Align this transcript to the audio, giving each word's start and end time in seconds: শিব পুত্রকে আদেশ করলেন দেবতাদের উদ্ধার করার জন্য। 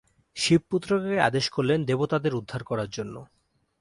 শিব 0.37 0.61
পুত্রকে 0.69 1.13
আদেশ 1.19 1.45
করলেন 1.49 1.79
দেবতাদের 1.85 2.33
উদ্ধার 2.35 2.61
করার 2.63 2.89
জন্য। 2.89 3.15